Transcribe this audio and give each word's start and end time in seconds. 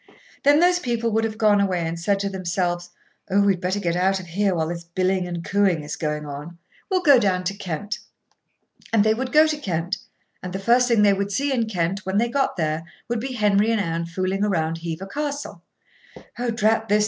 Then 0.41 0.59
those 0.59 0.79
people 0.79 1.11
would 1.11 1.25
have 1.25 1.37
gone 1.37 1.61
away 1.61 1.85
and 1.85 1.99
said 1.99 2.17
to 2.21 2.29
themselves: 2.29 2.89
"Oh! 3.29 3.41
we'd 3.41 3.61
better 3.61 3.79
get 3.79 3.95
out 3.95 4.19
of 4.19 4.25
here 4.25 4.55
while 4.55 4.69
this 4.69 4.83
billing 4.83 5.27
and 5.27 5.45
cooing 5.45 5.83
is 5.83 5.95
on. 6.01 6.57
We'll 6.89 7.03
go 7.03 7.19
down 7.19 7.43
to 7.43 7.53
Kent." 7.53 7.99
And 8.91 9.03
they 9.03 9.13
would 9.13 9.31
go 9.31 9.45
to 9.45 9.57
Kent, 9.57 9.97
and 10.41 10.53
the 10.53 10.57
first 10.57 10.87
thing 10.87 11.03
they 11.03 11.13
would 11.13 11.31
see 11.31 11.53
in 11.53 11.67
Kent, 11.69 12.03
when 12.03 12.17
they 12.17 12.29
got 12.29 12.57
there, 12.57 12.83
would 13.09 13.19
be 13.19 13.33
Henry 13.33 13.69
and 13.69 13.79
Anne 13.79 14.07
fooling 14.07 14.41
round 14.41 14.79
Hever 14.79 15.05
Castle. 15.05 15.61
"Oh, 16.39 16.49
drat 16.49 16.89
this!" 16.89 16.99